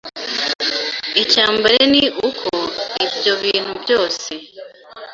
[1.21, 2.51] Icya mbere ni uko
[3.05, 4.31] ibyo bintu byose